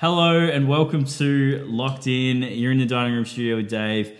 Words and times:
Hello 0.00 0.38
and 0.38 0.66
welcome 0.66 1.04
to 1.04 1.62
Locked 1.68 2.06
In. 2.06 2.40
You're 2.40 2.72
in 2.72 2.78
the 2.78 2.86
dining 2.86 3.12
room 3.12 3.26
studio 3.26 3.56
with 3.56 3.68
Dave. 3.68 4.18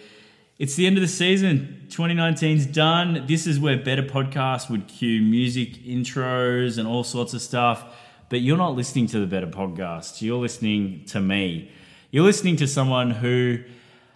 It's 0.59 0.75
the 0.75 0.87
end 0.87 0.99
of 0.99 1.01
the 1.01 1.09
season. 1.09 1.87
2019's 1.89 2.67
done. 2.67 3.25
This 3.27 3.47
is 3.47 3.59
where 3.59 3.79
better 3.79 4.03
podcasts 4.03 4.69
would 4.69 4.89
cue 4.89 5.23
music 5.23 5.83
intros 5.83 6.77
and 6.77 6.87
all 6.87 7.03
sorts 7.03 7.33
of 7.33 7.41
stuff. 7.41 7.97
But 8.29 8.43
you're 8.43 8.59
not 8.59 8.77
listening 8.77 9.07
to 9.07 9.21
the 9.21 9.27
better 9.27 9.47
podcast. 9.47 10.21
You're 10.21 10.37
listening 10.37 11.07
to 11.07 11.19
me. 11.19 11.71
You're 12.11 12.25
listening 12.25 12.57
to 12.57 12.67
someone 12.67 13.13
who 13.13 13.61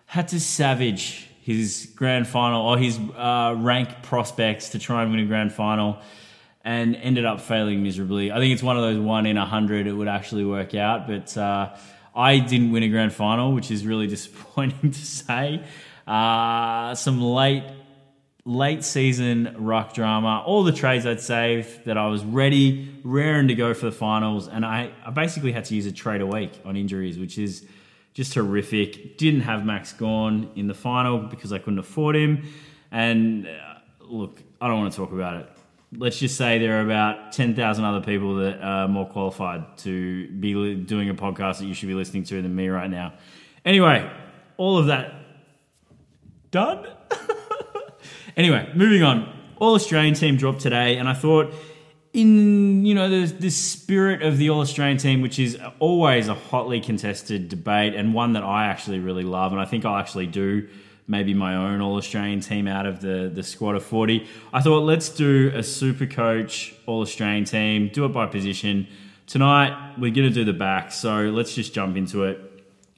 had 0.04 0.28
to 0.28 0.40
savage 0.40 1.30
his 1.40 1.90
grand 1.96 2.28
final 2.28 2.60
or 2.60 2.76
his 2.76 3.00
uh, 3.16 3.54
rank 3.56 4.02
prospects 4.02 4.68
to 4.68 4.78
try 4.78 5.02
and 5.02 5.12
win 5.12 5.20
a 5.20 5.26
grand 5.26 5.54
final 5.54 5.96
and 6.64 6.96
ended 6.96 7.26
up 7.26 7.40
failing 7.40 7.82
miserably. 7.82 8.32
I 8.32 8.38
think 8.38 8.54
it's 8.54 8.62
one 8.62 8.76
of 8.76 8.82
those 8.82 8.98
one 8.98 9.26
in 9.26 9.36
a 9.36 9.44
hundred 9.44 9.86
it 9.86 9.92
would 9.92 10.08
actually 10.08 10.44
work 10.44 10.74
out, 10.74 11.06
but 11.06 11.36
uh, 11.36 11.76
I 12.14 12.38
didn't 12.38 12.72
win 12.72 12.82
a 12.82 12.88
grand 12.88 13.12
final, 13.12 13.52
which 13.52 13.70
is 13.70 13.86
really 13.86 14.06
disappointing 14.16 14.90
to 14.90 15.06
say. 15.06 15.62
Uh, 16.06 16.94
some 16.94 17.20
late 17.20 17.64
late 18.46 18.84
season 18.84 19.54
ruck 19.58 19.94
drama, 19.94 20.42
all 20.44 20.64
the 20.64 20.72
trades 20.72 21.06
I'd 21.06 21.20
saved 21.20 21.86
that 21.86 21.96
I 21.96 22.08
was 22.08 22.22
ready, 22.22 22.94
raring 23.02 23.48
to 23.48 23.54
go 23.54 23.72
for 23.72 23.86
the 23.86 23.92
finals, 23.92 24.48
and 24.48 24.66
I, 24.66 24.90
I 25.04 25.10
basically 25.10 25.52
had 25.52 25.64
to 25.66 25.74
use 25.74 25.86
a 25.86 25.92
trade 25.92 26.20
a 26.20 26.26
week 26.26 26.52
on 26.62 26.76
injuries, 26.76 27.18
which 27.18 27.38
is 27.38 27.66
just 28.12 28.34
horrific. 28.34 29.16
Didn't 29.16 29.40
have 29.40 29.64
Max 29.64 29.94
Gawn 29.94 30.50
in 30.56 30.66
the 30.66 30.74
final 30.74 31.18
because 31.18 31.54
I 31.54 31.58
couldn't 31.58 31.78
afford 31.78 32.16
him, 32.16 32.46
and 32.90 33.46
uh, 33.46 33.50
look, 34.00 34.42
I 34.60 34.68
don't 34.68 34.78
want 34.78 34.92
to 34.92 34.96
talk 34.98 35.12
about 35.12 35.38
it 35.38 35.48
let's 35.96 36.18
just 36.18 36.36
say 36.36 36.58
there 36.58 36.78
are 36.78 36.82
about 36.82 37.32
10,000 37.32 37.84
other 37.84 38.04
people 38.04 38.36
that 38.36 38.60
are 38.60 38.88
more 38.88 39.06
qualified 39.06 39.78
to 39.78 40.28
be 40.28 40.54
li- 40.54 40.74
doing 40.74 41.08
a 41.08 41.14
podcast 41.14 41.58
that 41.58 41.66
you 41.66 41.74
should 41.74 41.88
be 41.88 41.94
listening 41.94 42.24
to 42.24 42.40
than 42.40 42.54
me 42.54 42.68
right 42.68 42.90
now. 42.90 43.12
Anyway, 43.64 44.10
all 44.56 44.78
of 44.78 44.86
that 44.86 45.14
done. 46.50 46.86
anyway, 48.36 48.70
moving 48.74 49.02
on. 49.02 49.32
All 49.58 49.74
Australian 49.74 50.14
team 50.14 50.36
dropped 50.36 50.60
today, 50.60 50.96
and 50.96 51.08
I 51.08 51.14
thought, 51.14 51.52
in 52.12 52.84
you 52.84 52.94
know 52.94 53.08
the 53.08 53.26
the 53.32 53.50
spirit 53.50 54.22
of 54.22 54.38
the 54.38 54.50
All 54.50 54.60
Australian 54.60 54.98
team, 54.98 55.20
which 55.20 55.38
is 55.38 55.58
always 55.78 56.28
a 56.28 56.34
hotly 56.34 56.80
contested 56.80 57.48
debate 57.48 57.94
and 57.94 58.14
one 58.14 58.34
that 58.34 58.44
I 58.44 58.66
actually 58.66 59.00
really 59.00 59.24
love, 59.24 59.52
and 59.52 59.60
I 59.60 59.64
think 59.64 59.84
I'll 59.84 59.96
actually 59.96 60.26
do 60.26 60.68
maybe 61.06 61.34
my 61.34 61.54
own 61.54 61.80
All 61.80 61.96
Australian 61.96 62.40
team 62.40 62.66
out 62.66 62.86
of 62.86 63.00
the, 63.00 63.30
the 63.32 63.42
squad 63.42 63.74
of 63.74 63.84
40. 63.84 64.26
I 64.52 64.60
thought 64.62 64.80
let's 64.80 65.08
do 65.08 65.52
a 65.54 65.62
super 65.62 66.06
coach 66.06 66.74
All 66.86 67.02
Australian 67.02 67.44
team, 67.44 67.90
do 67.92 68.04
it 68.04 68.08
by 68.08 68.26
position. 68.26 68.86
Tonight, 69.26 69.94
we're 69.98 70.12
going 70.12 70.28
to 70.28 70.34
do 70.34 70.44
the 70.44 70.52
back, 70.52 70.92
so 70.92 71.30
let's 71.30 71.54
just 71.54 71.74
jump 71.74 71.96
into 71.96 72.24
it. 72.24 72.38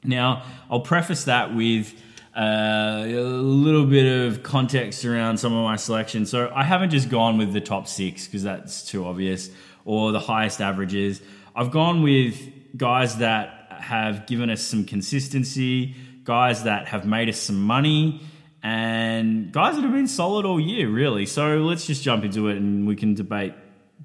Now, 0.05 0.45
I'll 0.71 0.81
preface 0.81 1.25
that 1.25 1.55
with 1.55 1.95
uh, 2.37 3.03
a 3.07 3.23
little 3.23 3.87
bit 3.87 4.27
of 4.27 4.43
context 4.43 5.05
around 5.05 5.39
some 5.39 5.55
of 5.55 5.65
my 5.65 5.77
selections. 5.77 6.31
So 6.31 6.53
I 6.55 6.65
haven't 6.65 6.91
just 6.91 7.09
gone 7.09 7.39
with 7.39 7.53
the 7.53 7.61
top 7.61 7.89
six 7.89 8.27
because 8.27 8.43
that's 8.43 8.85
too 8.85 9.07
obvious 9.07 9.51
or 9.85 10.13
the 10.13 10.21
highest 10.21 10.61
averages. 10.61 11.23
I've 11.55 11.71
gone 11.71 12.03
with 12.03 12.39
guys 12.77 13.19
that 13.19 13.69
have 13.71 14.27
given 14.27 14.51
us 14.51 14.63
some 14.63 14.85
consistency, 14.85 15.95
guys 16.27 16.65
that 16.65 16.89
have 16.89 17.07
made 17.07 17.31
us 17.31 17.41
some 17.41 17.63
money, 17.63 18.21
and 18.63 19.53
guys 19.53 19.77
that 19.77 19.83
have 19.83 19.93
been 19.93 20.09
solid 20.09 20.45
all 20.45 20.61
year, 20.61 20.91
really. 20.91 21.25
So 21.25 21.59
let's 21.59 21.87
just 21.87 22.03
jump 22.03 22.25
into 22.25 22.49
it, 22.49 22.59
and 22.59 22.87
we 22.87 22.97
can 22.97 23.15
debate 23.15 23.55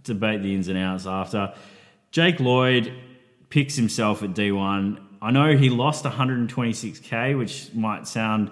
debate 0.04 0.42
the 0.42 0.54
ins 0.56 0.68
and 0.68 0.78
outs 0.78 1.06
after. 1.06 1.54
Jake 2.12 2.40
Lloyd 2.40 2.94
picks 3.50 3.76
himself 3.76 4.24
at 4.24 4.32
D1. 4.32 5.00
I 5.22 5.32
know 5.32 5.56
he 5.56 5.70
lost 5.70 6.06
126k, 6.06 7.38
which 7.38 7.74
might 7.74 8.08
sound 8.08 8.52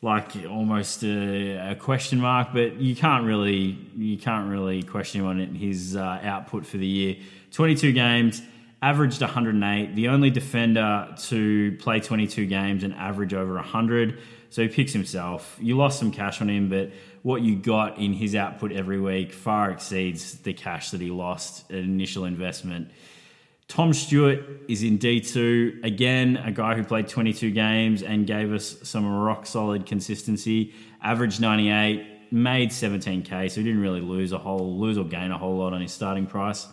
like 0.00 0.32
almost 0.48 1.04
a, 1.04 1.70
a, 1.70 1.74
question 1.76 2.20
mark, 2.20 2.48
but 2.52 2.76
you 2.76 2.96
can't 2.96 3.24
really 3.24 3.78
you 3.96 4.18
can't 4.18 4.50
really 4.50 4.82
question 4.82 5.20
him 5.20 5.26
on 5.28 5.54
his 5.54 5.94
uh, 5.94 6.18
output 6.22 6.66
for 6.66 6.76
the 6.76 6.86
year. 6.86 7.16
22 7.52 7.92
games, 7.92 8.42
averaged 8.82 9.20
108, 9.20 9.94
the 9.94 10.08
only 10.08 10.28
defender 10.28 11.14
to 11.16 11.76
play 11.78 12.00
22 12.00 12.46
games 12.46 12.82
and 12.82 12.92
average 12.94 13.32
over 13.32 13.54
100. 13.54 14.18
So 14.50 14.62
he 14.62 14.68
picks 14.68 14.92
himself. 14.92 15.56
You 15.60 15.76
lost 15.76 16.00
some 16.00 16.10
cash 16.10 16.42
on 16.42 16.50
him, 16.50 16.68
but 16.68 16.90
what 17.22 17.42
you 17.42 17.56
got 17.56 17.98
in 17.98 18.12
his 18.12 18.34
output 18.34 18.72
every 18.72 19.00
week 19.00 19.32
far 19.32 19.70
exceeds 19.70 20.38
the 20.38 20.52
cash 20.52 20.90
that 20.90 21.00
he 21.00 21.10
lost 21.10 21.70
at 21.70 21.78
initial 21.78 22.24
investment. 22.24 22.90
Tom 23.68 23.94
Stewart 23.94 24.40
is 24.68 24.82
in 24.82 24.98
D2. 24.98 25.84
Again, 25.84 26.36
a 26.36 26.50
guy 26.50 26.74
who 26.74 26.82
played 26.82 27.08
22 27.08 27.52
games 27.52 28.02
and 28.02 28.26
gave 28.26 28.52
us 28.52 28.76
some 28.82 29.06
rock 29.10 29.46
solid 29.46 29.86
consistency. 29.86 30.74
Averaged 31.02 31.40
98, 31.40 32.32
made 32.32 32.70
17k, 32.70 33.50
so 33.50 33.60
he 33.60 33.62
didn't 33.62 33.80
really 33.80 34.00
lose 34.00 34.32
a 34.32 34.38
whole 34.38 34.78
lose 34.78 34.98
or 34.98 35.04
gain 35.04 35.30
a 35.30 35.38
whole 35.38 35.56
lot 35.56 35.72
on 35.72 35.80
his 35.80 35.92
starting 35.92 36.26
price 36.26 36.66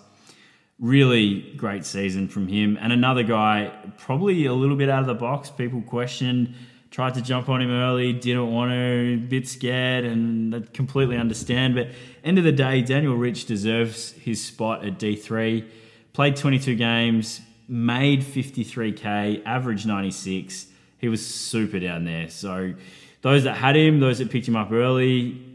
really 0.79 1.53
great 1.57 1.85
season 1.85 2.28
from 2.28 2.47
him. 2.47 2.78
And 2.81 2.94
another 2.94 3.23
guy, 3.23 3.72
probably 3.97 4.45
a 4.45 4.53
little 4.53 4.75
bit 4.75 4.90
out 4.90 5.01
of 5.01 5.07
the 5.07 5.13
box. 5.13 5.50
People 5.50 5.81
questioned, 5.81 6.53
tried 6.90 7.13
to 7.16 7.22
jump 7.22 7.50
on 7.50 7.62
him 7.62 7.69
early, 7.69 8.13
didn't 8.13 8.51
want 8.51 8.72
to, 8.72 9.17
bit 9.28 9.47
scared, 9.47 10.06
and 10.06 10.72
completely 10.73 11.17
understand. 11.17 11.75
But 11.75 11.90
end 12.23 12.38
of 12.38 12.44
the 12.44 12.51
day, 12.51 12.81
Daniel 12.81 13.16
Rich 13.16 13.45
deserves 13.45 14.13
his 14.13 14.44
spot 14.44 14.85
at 14.85 14.97
D3. 14.97 15.67
Played 16.13 16.35
22 16.38 16.75
games, 16.75 17.41
made 17.67 18.22
53k, 18.22 19.44
average 19.46 19.85
96. 19.85 20.67
He 20.97 21.07
was 21.07 21.25
super 21.25 21.79
down 21.79 22.06
there. 22.06 22.29
So 22.29 22.73
those 23.22 23.44
that 23.44 23.56
had 23.56 23.75
him, 23.75 24.00
those 24.00 24.19
that 24.19 24.31
picked 24.31 24.47
him 24.47 24.56
up 24.56 24.72
early, 24.72 25.48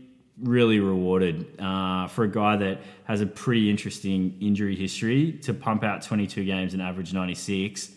really 0.44 0.78
rewarded 0.78 1.60
uh, 1.60 2.06
for 2.06 2.24
a 2.24 2.30
guy 2.30 2.56
that 2.56 2.80
has 3.04 3.20
a 3.20 3.26
pretty 3.26 3.70
interesting 3.70 4.36
injury 4.40 4.76
history 4.76 5.32
to 5.42 5.54
pump 5.54 5.82
out 5.82 6.02
22 6.02 6.44
games 6.44 6.74
and 6.74 6.82
average 6.82 7.12
96. 7.12 7.90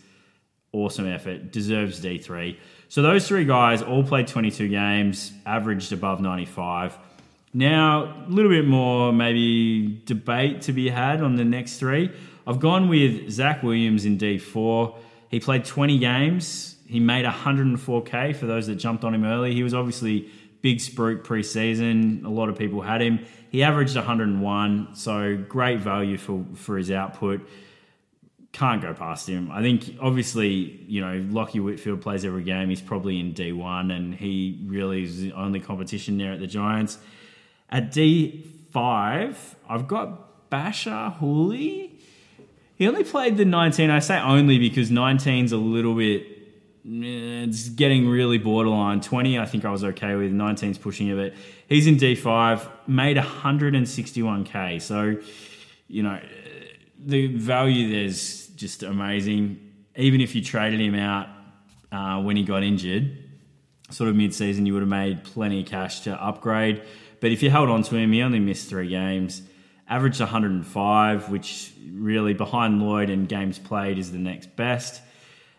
Awesome 0.72 1.06
effort, 1.06 1.52
deserves 1.52 2.00
D3. 2.00 2.56
So 2.88 3.02
those 3.02 3.28
three 3.28 3.44
guys 3.44 3.82
all 3.82 4.02
played 4.02 4.26
22 4.26 4.68
games, 4.68 5.32
averaged 5.46 5.92
above 5.92 6.20
95. 6.20 6.98
Now, 7.54 8.24
a 8.26 8.30
little 8.30 8.50
bit 8.50 8.66
more 8.66 9.12
maybe 9.12 10.02
debate 10.04 10.62
to 10.62 10.72
be 10.72 10.88
had 10.88 11.22
on 11.22 11.36
the 11.36 11.44
next 11.44 11.78
three. 11.78 12.10
I've 12.46 12.60
gone 12.60 12.88
with 12.88 13.30
Zach 13.30 13.62
Williams 13.62 14.04
in 14.04 14.18
D4. 14.18 14.96
He 15.30 15.40
played 15.40 15.64
20 15.64 15.98
games. 15.98 16.76
He 16.86 17.00
made 17.00 17.26
104k 17.26 18.34
for 18.36 18.46
those 18.46 18.66
that 18.68 18.76
jumped 18.76 19.04
on 19.04 19.14
him 19.14 19.24
early. 19.24 19.54
He 19.54 19.62
was 19.62 19.74
obviously 19.74 20.30
big 20.62 20.78
spruik 20.78 21.24
preseason. 21.24 22.24
A 22.24 22.28
lot 22.28 22.48
of 22.48 22.58
people 22.58 22.80
had 22.80 23.00
him. 23.00 23.24
He 23.50 23.62
averaged 23.62 23.96
101, 23.96 24.94
so 24.94 25.36
great 25.48 25.80
value 25.80 26.18
for, 26.18 26.44
for 26.54 26.76
his 26.76 26.90
output. 26.90 27.48
Can't 28.52 28.82
go 28.82 28.92
past 28.92 29.28
him. 29.28 29.50
I 29.50 29.62
think, 29.62 29.96
obviously, 30.00 30.84
you 30.86 31.00
know, 31.00 31.20
Lachie 31.20 31.62
Whitfield 31.62 32.00
plays 32.00 32.24
every 32.24 32.42
game. 32.42 32.68
He's 32.68 32.80
probably 32.80 33.20
in 33.20 33.34
D1, 33.34 33.94
and 33.94 34.14
he 34.14 34.62
really 34.66 35.04
is 35.04 35.20
the 35.20 35.32
only 35.32 35.60
competition 35.60 36.18
there 36.18 36.32
at 36.32 36.40
the 36.40 36.46
Giants. 36.46 36.98
At 37.70 37.92
D5, 37.92 39.36
I've 39.68 39.88
got 39.88 40.50
Bachar 40.50 41.18
Houli. 41.18 41.92
He 42.74 42.86
only 42.86 43.04
played 43.04 43.36
the 43.36 43.44
19. 43.44 43.90
I 43.90 43.98
say 43.98 44.18
only 44.18 44.58
because 44.58 44.90
19's 44.90 45.52
a 45.52 45.56
little 45.56 45.94
bit 45.94 46.37
it's 46.90 47.68
getting 47.68 48.08
really 48.08 48.38
borderline. 48.38 49.00
20, 49.00 49.38
I 49.38 49.44
think 49.44 49.64
I 49.64 49.70
was 49.70 49.84
okay 49.84 50.14
with. 50.14 50.32
19's 50.32 50.78
pushing 50.78 51.08
it, 51.08 51.34
he's 51.68 51.86
in 51.86 51.96
D5, 51.96 52.66
made 52.86 53.16
161k. 53.16 54.80
So, 54.80 55.16
you 55.86 56.02
know, 56.02 56.20
the 56.98 57.26
value 57.26 57.92
there's 57.92 58.48
just 58.48 58.82
amazing. 58.82 59.60
Even 59.96 60.20
if 60.20 60.34
you 60.34 60.42
traded 60.42 60.80
him 60.80 60.94
out 60.94 61.28
uh, 61.92 62.22
when 62.22 62.36
he 62.36 62.42
got 62.42 62.62
injured, 62.62 63.18
sort 63.90 64.08
of 64.08 64.16
mid 64.16 64.34
season, 64.34 64.64
you 64.64 64.72
would 64.72 64.82
have 64.82 64.88
made 64.88 65.24
plenty 65.24 65.60
of 65.60 65.66
cash 65.66 66.00
to 66.00 66.22
upgrade. 66.22 66.82
But 67.20 67.32
if 67.32 67.42
you 67.42 67.50
held 67.50 67.68
on 67.68 67.82
to 67.84 67.96
him, 67.96 68.12
he 68.12 68.22
only 68.22 68.38
missed 68.38 68.68
three 68.68 68.88
games, 68.88 69.42
averaged 69.88 70.20
105, 70.20 71.30
which 71.30 71.72
really 71.92 72.32
behind 72.32 72.80
Lloyd 72.80 73.10
and 73.10 73.28
games 73.28 73.58
played 73.58 73.98
is 73.98 74.12
the 74.12 74.18
next 74.18 74.54
best. 74.56 75.02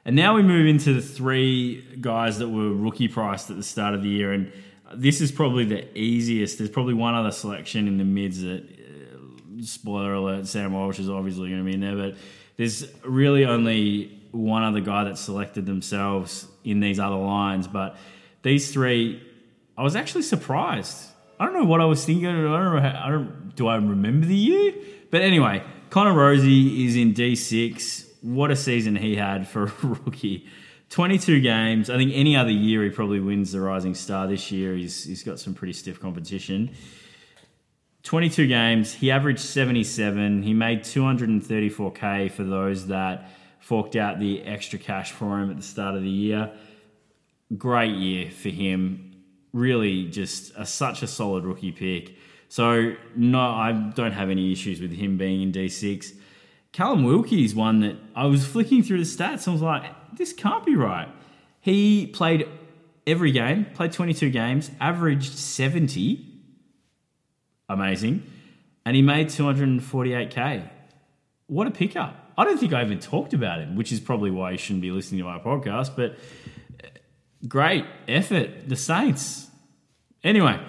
And 0.09 0.15
now 0.15 0.33
we 0.33 0.41
move 0.41 0.65
into 0.65 0.91
the 0.91 1.03
three 1.03 1.85
guys 2.01 2.39
that 2.39 2.49
were 2.49 2.73
rookie 2.73 3.07
priced 3.07 3.51
at 3.51 3.57
the 3.57 3.63
start 3.63 3.93
of 3.93 4.01
the 4.01 4.09
year. 4.09 4.31
And 4.33 4.51
this 4.95 5.21
is 5.21 5.31
probably 5.31 5.65
the 5.65 5.95
easiest. 5.95 6.57
There's 6.57 6.71
probably 6.71 6.95
one 6.95 7.13
other 7.13 7.29
selection 7.29 7.87
in 7.87 7.99
the 7.99 8.03
mids 8.03 8.41
that, 8.41 8.63
uh, 8.63 9.61
spoiler 9.61 10.15
alert, 10.15 10.47
Sam 10.47 10.73
Walsh 10.73 10.97
is 10.97 11.11
obviously 11.11 11.49
going 11.49 11.63
to 11.63 11.63
be 11.63 11.75
in 11.75 11.81
there. 11.81 11.95
But 11.95 12.17
there's 12.57 12.91
really 13.03 13.45
only 13.45 14.19
one 14.31 14.63
other 14.63 14.79
guy 14.79 15.03
that 15.03 15.19
selected 15.19 15.67
themselves 15.67 16.47
in 16.63 16.79
these 16.79 16.99
other 16.99 17.15
lines. 17.15 17.67
But 17.67 17.95
these 18.41 18.73
three, 18.73 19.21
I 19.77 19.83
was 19.83 19.95
actually 19.95 20.23
surprised. 20.23 21.05
I 21.39 21.45
don't 21.45 21.53
know 21.53 21.65
what 21.65 21.81
I 21.81 21.85
was 21.85 22.03
thinking. 22.03 22.25
I 22.25 22.31
don't. 22.31 22.81
How, 22.81 23.03
I 23.05 23.11
don't. 23.11 23.55
Do 23.55 23.67
I 23.67 23.75
remember 23.75 24.25
the 24.25 24.35
year? 24.35 24.73
But 25.11 25.21
anyway, 25.21 25.61
Connor 25.91 26.15
Rozee 26.15 26.87
is 26.87 26.95
in 26.95 27.13
D6 27.13 28.08
what 28.21 28.51
a 28.51 28.55
season 28.55 28.95
he 28.95 29.15
had 29.15 29.47
for 29.47 29.63
a 29.63 29.71
rookie. 29.83 30.47
22 30.89 31.41
games. 31.41 31.89
I 31.89 31.97
think 31.97 32.11
any 32.15 32.35
other 32.35 32.51
year 32.51 32.83
he 32.83 32.89
probably 32.89 33.19
wins 33.19 33.51
the 33.51 33.61
Rising 33.61 33.93
Star. 33.93 34.27
This 34.27 34.51
year 34.51 34.75
he's, 34.75 35.03
he's 35.03 35.23
got 35.23 35.39
some 35.39 35.53
pretty 35.53 35.73
stiff 35.73 35.99
competition. 35.99 36.71
22 38.03 38.47
games. 38.47 38.93
He 38.93 39.11
averaged 39.11 39.41
77. 39.41 40.41
He 40.41 40.53
made 40.53 40.81
234k 40.81 42.31
for 42.31 42.43
those 42.43 42.87
that 42.87 43.29
forked 43.59 43.95
out 43.95 44.19
the 44.19 44.41
extra 44.43 44.79
cash 44.79 45.11
for 45.11 45.39
him 45.39 45.51
at 45.51 45.57
the 45.57 45.63
start 45.63 45.95
of 45.95 46.01
the 46.01 46.09
year. 46.09 46.51
Great 47.55 47.95
year 47.95 48.31
for 48.31 48.49
him. 48.49 49.11
Really, 49.53 50.05
just 50.05 50.53
a, 50.55 50.65
such 50.65 51.03
a 51.03 51.07
solid 51.07 51.43
rookie 51.43 51.71
pick. 51.71 52.15
So 52.47 52.95
no, 53.15 53.39
I 53.39 53.73
don't 53.95 54.11
have 54.11 54.29
any 54.29 54.51
issues 54.51 54.81
with 54.81 54.91
him 54.91 55.17
being 55.17 55.41
in 55.41 55.51
D6. 55.51 56.13
Callum 56.71 57.25
is 57.31 57.55
one 57.55 57.79
that 57.81 57.95
I 58.15 58.25
was 58.25 58.45
flicking 58.45 58.83
through 58.83 58.99
the 58.99 59.09
stats 59.09 59.45
and 59.45 59.49
I 59.49 59.51
was 59.51 59.61
like, 59.61 59.83
this 60.15 60.33
can't 60.33 60.65
be 60.65 60.75
right. 60.75 61.09
He 61.61 62.07
played 62.07 62.47
every 63.07 63.31
game, 63.31 63.65
played 63.73 63.91
22 63.91 64.29
games, 64.29 64.69
averaged 64.79 65.37
70. 65.37 66.25
Amazing. 67.67 68.23
And 68.85 68.95
he 68.95 69.01
made 69.01 69.27
248k. 69.27 70.69
What 71.47 71.67
a 71.67 71.71
pickup. 71.71 72.31
I 72.37 72.45
don't 72.45 72.59
think 72.59 72.73
I 72.73 72.83
even 72.83 72.99
talked 72.99 73.33
about 73.33 73.59
him, 73.59 73.75
which 73.75 73.91
is 73.91 73.99
probably 73.99 74.31
why 74.31 74.51
you 74.51 74.57
shouldn't 74.57 74.81
be 74.81 74.91
listening 74.91 75.19
to 75.19 75.25
my 75.25 75.39
podcast, 75.39 75.95
but 75.95 76.11
uh, 76.83 76.87
great 77.47 77.85
effort. 78.07 78.69
The 78.69 78.75
Saints. 78.75 79.47
Anyway, 80.23 80.59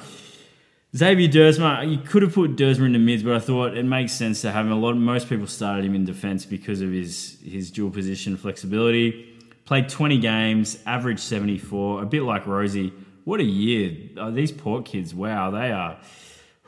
Xavier 0.97 1.29
Duursma, 1.29 1.89
you 1.89 1.99
could 1.99 2.23
have 2.23 2.35
put 2.35 2.57
Duursma 2.57 2.87
in 2.87 2.93
the 2.93 2.99
mids, 2.99 3.23
but 3.23 3.35
I 3.35 3.39
thought 3.39 3.77
it 3.77 3.85
makes 3.85 4.13
sense 4.13 4.41
to 4.43 4.51
have 4.51 4.67
him. 4.67 4.73
A 4.73 4.77
lot, 4.77 4.97
most 4.97 5.29
people 5.29 5.47
started 5.47 5.85
him 5.85 5.95
in 5.95 6.05
defence 6.05 6.45
because 6.45 6.81
of 6.81 6.91
his 6.91 7.39
his 7.45 7.71
dual 7.71 7.91
position 7.91 8.37
flexibility. 8.37 9.39
Played 9.67 9.89
20 9.89 10.19
games, 10.19 10.79
averaged 10.87 11.21
74, 11.21 12.03
a 12.03 12.07
bit 12.07 12.23
like 12.23 12.45
Rozee. 12.45 12.93
What 13.23 13.39
a 13.39 13.45
year! 13.45 13.97
Oh, 14.17 14.33
these 14.33 14.51
Port 14.51 14.85
kids, 14.85 15.15
wow, 15.15 15.53
they 15.53 15.71
are 15.71 15.97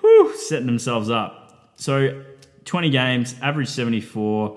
whew, 0.00 0.36
setting 0.36 0.66
themselves 0.66 1.10
up. 1.10 1.72
So 1.74 2.22
20 2.64 2.90
games, 2.90 3.34
averaged 3.42 3.70
74. 3.70 4.56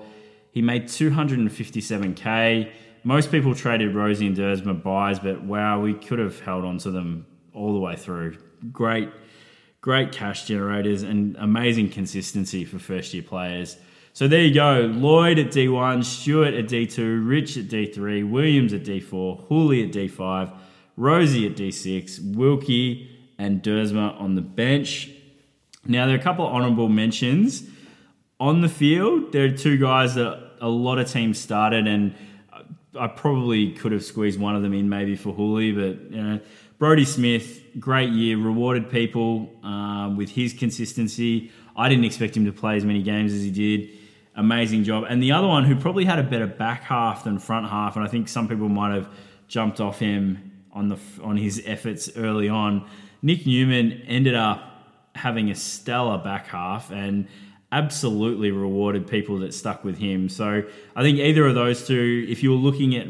He 0.52 0.62
made 0.62 0.84
257k. 0.84 2.70
Most 3.02 3.32
people 3.32 3.52
traded 3.52 3.94
Rozee 3.94 4.28
and 4.28 4.36
Duursma 4.36 4.80
byes, 4.80 5.18
but 5.18 5.42
wow, 5.42 5.80
we 5.80 5.94
could 5.94 6.20
have 6.20 6.38
held 6.38 6.64
on 6.64 6.78
to 6.78 6.92
them 6.92 7.26
all 7.52 7.72
the 7.72 7.80
way 7.80 7.96
through. 7.96 8.38
Great 8.70 9.10
great 9.86 10.10
cash 10.10 10.46
generators, 10.46 11.04
and 11.04 11.36
amazing 11.38 11.88
consistency 11.88 12.64
for 12.64 12.76
first 12.76 13.14
year 13.14 13.22
players. 13.22 13.76
So 14.14 14.26
there 14.26 14.42
you 14.42 14.52
go. 14.52 14.92
Lloyd 14.92 15.38
at 15.38 15.52
D1, 15.52 16.04
Stewart 16.04 16.54
at 16.54 16.66
D2, 16.66 17.24
Rich 17.24 17.56
at 17.56 17.66
D3, 17.66 18.28
Williams 18.28 18.72
at 18.72 18.82
D4, 18.82 19.46
Houli 19.46 19.86
at 19.86 19.94
D5, 19.94 20.52
Rozee 20.98 21.48
at 21.48 21.56
D6, 21.56 22.34
Wilkie 22.34 23.16
and 23.38 23.62
Duursma 23.62 24.20
on 24.20 24.34
the 24.34 24.40
bench. 24.40 25.08
Now, 25.84 26.06
there 26.06 26.16
are 26.16 26.18
a 26.18 26.22
couple 26.22 26.48
of 26.48 26.52
honourable 26.52 26.88
mentions. 26.88 27.62
On 28.40 28.62
the 28.62 28.68
field, 28.68 29.30
there 29.30 29.44
are 29.44 29.56
two 29.56 29.78
guys 29.78 30.16
that 30.16 30.54
a 30.60 30.68
lot 30.68 30.98
of 30.98 31.08
teams 31.08 31.38
started, 31.38 31.86
and 31.86 32.12
I 32.98 33.06
probably 33.06 33.70
could 33.70 33.92
have 33.92 34.04
squeezed 34.04 34.40
one 34.40 34.56
of 34.56 34.62
them 34.62 34.74
in 34.74 34.88
maybe 34.88 35.14
for 35.14 35.32
Houli, 35.32 35.72
but 35.72 36.10
you 36.10 36.20
know, 36.24 36.40
Brodie 36.78 37.06
Smith, 37.06 37.62
great 37.78 38.10
year, 38.10 38.36
rewarded 38.36 38.90
people 38.90 39.50
um, 39.62 40.16
with 40.16 40.30
his 40.30 40.52
consistency. 40.52 41.50
I 41.74 41.88
didn't 41.88 42.04
expect 42.04 42.36
him 42.36 42.44
to 42.44 42.52
play 42.52 42.76
as 42.76 42.84
many 42.84 43.02
games 43.02 43.32
as 43.32 43.42
he 43.42 43.50
did. 43.50 43.90
Amazing 44.34 44.84
job. 44.84 45.04
And 45.08 45.22
the 45.22 45.32
other 45.32 45.46
one 45.46 45.64
who 45.64 45.74
probably 45.76 46.04
had 46.04 46.18
a 46.18 46.22
better 46.22 46.46
back 46.46 46.82
half 46.82 47.24
than 47.24 47.38
front 47.38 47.68
half, 47.68 47.96
and 47.96 48.04
I 48.04 48.08
think 48.08 48.28
some 48.28 48.46
people 48.46 48.68
might 48.68 48.94
have 48.94 49.08
jumped 49.48 49.80
off 49.80 49.98
him 49.98 50.52
on 50.72 50.88
the 50.88 50.98
on 51.22 51.38
his 51.38 51.62
efforts 51.64 52.10
early 52.16 52.48
on. 52.48 52.86
Nick 53.22 53.46
Newman 53.46 54.02
ended 54.06 54.34
up 54.34 54.72
having 55.14 55.50
a 55.50 55.54
stellar 55.54 56.18
back 56.18 56.46
half 56.48 56.90
and 56.90 57.26
absolutely 57.72 58.50
rewarded 58.50 59.06
people 59.06 59.38
that 59.38 59.54
stuck 59.54 59.82
with 59.82 59.96
him. 59.96 60.28
So 60.28 60.62
I 60.94 61.02
think 61.02 61.18
either 61.18 61.46
of 61.46 61.54
those 61.54 61.86
two, 61.86 62.26
if 62.28 62.42
you 62.42 62.50
were 62.50 62.56
looking 62.56 62.94
at 62.94 63.08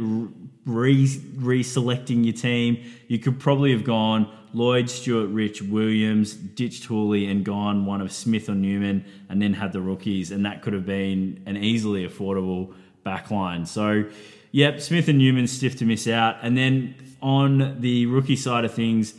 re 0.67 1.07
reselecting 1.07 2.25
your 2.25 2.35
team, 2.35 2.85
you 3.09 3.19
could 3.19 3.41
probably 3.41 3.73
have 3.73 3.85
gone 3.85 4.31
Lloyd, 4.53 4.91
Stewart, 4.91 5.31
Rich, 5.31 5.63
Williams, 5.63 6.35
ditched 6.35 6.89
Houli, 6.89 7.31
and 7.31 7.45
gone 7.45 7.87
one 7.87 8.01
of 8.01 8.11
Smith 8.13 8.49
or 8.49 8.55
Newman, 8.55 9.05
and 9.29 9.41
then 9.41 9.55
had 9.55 9.73
the 9.73 9.81
rookies, 9.81 10.31
and 10.33 10.45
that 10.45 10.63
could 10.63 10.73
have 10.73 10.87
been 10.87 11.43
an 11.47 11.57
easily 11.57 12.07
affordable 12.07 12.75
backline. 13.05 13.67
So, 13.67 14.05
yep, 14.51 14.81
Smith 14.81 15.09
and 15.09 15.19
Newman 15.19 15.47
stiff 15.47 15.77
to 15.77 15.85
miss 15.85 16.09
out. 16.09 16.37
And 16.43 16.57
then 16.57 16.95
on 17.23 17.81
the 17.81 18.07
rookie 18.07 18.37
side 18.37 18.65
of 18.65 18.75
things, 18.75 19.15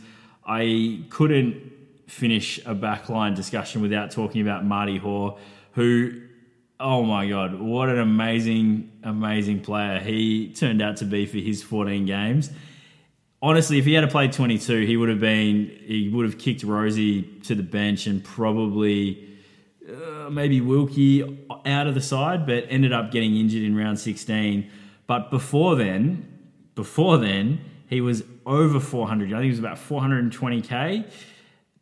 I 0.46 1.04
couldn't 1.08 1.72
finish 2.06 2.58
a 2.66 2.74
backline 2.74 3.34
discussion 3.34 3.80
without 3.80 4.10
talking 4.10 4.42
about 4.42 4.64
Marty 4.64 4.98
Hore, 4.98 5.38
who 5.72 6.20
Oh 6.80 7.02
my 7.02 7.28
god, 7.28 7.54
what 7.58 7.88
an 7.88 7.98
amazing, 7.98 8.92
amazing 9.02 9.62
player 9.62 9.98
he 9.98 10.52
turned 10.52 10.80
out 10.80 10.98
to 10.98 11.04
be 11.04 11.26
for 11.26 11.38
his 11.38 11.60
14 11.60 12.06
games. 12.06 12.50
Honestly, 13.42 13.78
if 13.78 13.84
he 13.84 13.94
had 13.94 14.08
played 14.10 14.32
22, 14.32 14.86
he 14.86 14.96
would 14.96 15.08
have 15.08 15.18
been 15.18 15.76
he 15.84 16.08
would 16.08 16.24
have 16.24 16.38
kicked 16.38 16.62
Rozee 16.62 17.42
to 17.46 17.56
the 17.56 17.64
bench 17.64 18.06
and 18.06 18.22
probably 18.22 19.28
uh, 19.88 20.30
maybe 20.30 20.60
Wilkie 20.60 21.46
out 21.66 21.88
of 21.88 21.94
the 21.94 22.00
side, 22.00 22.46
but 22.46 22.64
ended 22.68 22.92
up 22.92 23.10
getting 23.10 23.36
injured 23.36 23.64
in 23.64 23.76
round 23.76 23.98
16. 23.98 24.70
But 25.08 25.32
before 25.32 25.74
then, 25.74 26.28
before 26.76 27.18
then, 27.18 27.60
he 27.88 28.00
was 28.00 28.22
over 28.46 28.78
400. 28.78 29.28
I 29.28 29.30
think 29.32 29.44
he 29.44 29.50
was 29.50 29.58
about 29.58 29.78
420k 29.78 31.10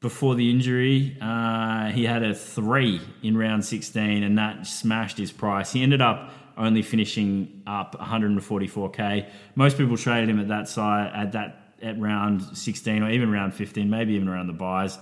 before 0.07 0.37
the 0.37 0.49
injury. 0.49 1.17
Uh, 1.21 1.91
he 1.91 2.05
had 2.05 2.23
a 2.23 2.33
three 2.33 3.01
in 3.25 3.37
round 3.37 3.65
16, 3.65 4.23
and 4.23 4.39
that 4.39 4.65
smashed 4.65 5.19
his 5.19 5.33
price. 5.33 5.73
He 5.73 5.83
ended 5.83 6.01
up 6.01 6.31
only 6.57 6.83
finishing 6.83 7.65
up 7.67 7.97
144k. 7.99 9.29
Most 9.57 9.77
people 9.77 9.97
traded 9.97 10.31
him 10.31 10.39
at 10.39 10.47
that 10.47 10.69
side 10.69 11.11
at 11.13 11.33
that 11.33 11.75
at 11.83 11.99
round 11.99 12.57
16 12.57 13.03
or 13.03 13.11
even 13.11 13.33
round 13.33 13.53
15, 13.53 13.91
maybe 13.91 14.15
even 14.15 14.29
around 14.29 14.47
the 14.47 14.53
byes. 14.53 14.97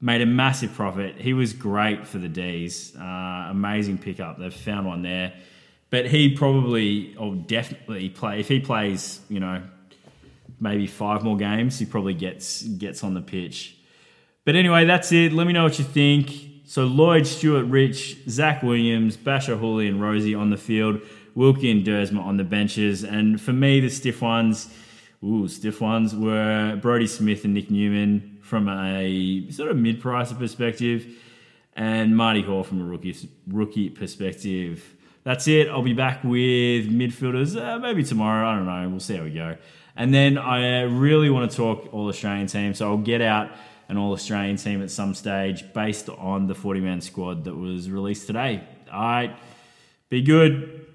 Made 0.00 0.22
a 0.22 0.26
massive 0.26 0.72
profit. 0.72 1.16
He 1.16 1.34
was 1.34 1.52
great 1.52 2.06
for 2.06 2.16
the 2.16 2.28
D's. 2.28 2.96
Uh, 2.96 3.48
amazing 3.50 3.98
pickup. 3.98 4.38
They've 4.38 4.54
found 4.54 4.86
one 4.86 5.02
there. 5.02 5.34
But 5.90 6.06
he 6.06 6.34
probably, 6.34 7.14
or 7.16 7.34
definitely 7.34 8.08
play 8.08 8.40
if 8.40 8.48
he 8.48 8.60
plays, 8.60 9.20
you 9.28 9.40
know, 9.40 9.62
maybe 10.58 10.86
five 10.86 11.22
more 11.22 11.36
games, 11.36 11.78
he 11.78 11.84
probably 11.84 12.14
gets 12.14 12.62
gets 12.62 13.04
on 13.04 13.12
the 13.12 13.20
pitch. 13.20 13.73
But 14.44 14.56
anyway, 14.56 14.84
that's 14.84 15.10
it. 15.12 15.32
Let 15.32 15.46
me 15.46 15.52
know 15.52 15.64
what 15.64 15.78
you 15.78 15.84
think. 15.84 16.30
So 16.66 16.84
Lloyd, 16.84 17.26
Stewart, 17.26 17.66
Rich, 17.66 18.28
Zach 18.28 18.62
Williams, 18.62 19.16
Bachar 19.16 19.58
Houli, 19.58 19.88
and 19.88 20.00
Rozee 20.00 20.38
on 20.38 20.50
the 20.50 20.56
field. 20.56 21.00
Wilkie 21.34 21.70
and 21.70 21.84
Duursma 21.84 22.20
on 22.20 22.36
the 22.36 22.44
benches. 22.44 23.04
And 23.04 23.40
for 23.40 23.52
me, 23.52 23.80
the 23.80 23.90
stiff 23.90 24.22
ones, 24.22 24.72
ooh, 25.22 25.48
stiff 25.48 25.80
ones 25.80 26.14
were 26.14 26.78
Brodie 26.80 27.06
Smith 27.06 27.44
and 27.44 27.54
Nick 27.54 27.70
Newman 27.70 28.38
from 28.42 28.68
a 28.68 29.50
sort 29.50 29.70
of 29.70 29.76
mid-price 29.76 30.32
perspective, 30.32 31.06
and 31.74 32.16
Marty 32.16 32.42
Hore 32.42 32.62
from 32.62 32.82
a 32.82 32.84
rookie 32.84 33.16
rookie 33.48 33.88
perspective. 33.88 34.94
That's 35.24 35.48
it. 35.48 35.68
I'll 35.68 35.82
be 35.82 35.94
back 35.94 36.22
with 36.22 36.86
midfielders 36.88 37.60
uh, 37.60 37.78
maybe 37.78 38.04
tomorrow. 38.04 38.46
I 38.46 38.54
don't 38.54 38.66
know. 38.66 38.88
We'll 38.90 39.00
see 39.00 39.16
how 39.16 39.24
we 39.24 39.30
go. 39.30 39.56
And 39.96 40.12
then 40.12 40.36
I 40.36 40.82
really 40.82 41.30
want 41.30 41.50
to 41.50 41.56
talk 41.56 41.92
all 41.92 42.08
Australian 42.08 42.46
team, 42.46 42.74
so 42.74 42.90
I'll 42.90 42.98
get 42.98 43.22
out 43.22 43.50
an 43.88 43.96
All 43.96 44.12
Australian 44.12 44.56
team 44.56 44.82
at 44.82 44.90
some 44.90 45.14
stage 45.14 45.72
based 45.72 46.08
on 46.08 46.46
the 46.46 46.54
40 46.54 46.80
man 46.80 47.00
squad 47.00 47.44
that 47.44 47.54
was 47.54 47.90
released 47.90 48.26
today. 48.26 48.62
All 48.92 49.00
right, 49.00 49.36
be 50.08 50.22
good. 50.22 50.86